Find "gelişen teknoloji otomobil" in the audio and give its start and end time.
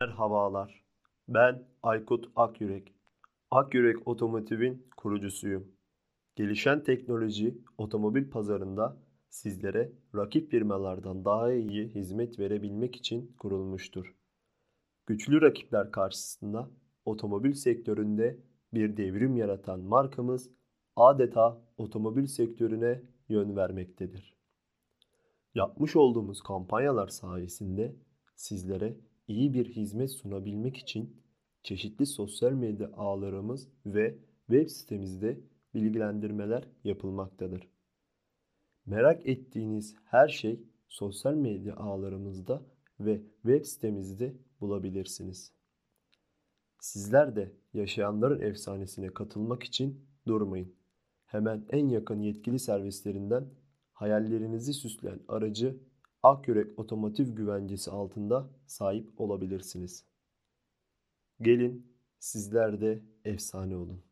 6.36-8.30